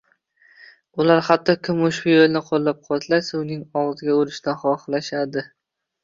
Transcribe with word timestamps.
Ular 1.01 1.19
hatto 1.25 1.53
kim 1.67 1.83
ushbu 1.87 2.13
yo‘lni 2.15 2.41
qo‘llab-quvvatlasa 2.47 3.33
uning 3.41 3.61
og‘ziga 3.83 4.15
urishni 4.23 4.55
xohlashadi 4.63 5.45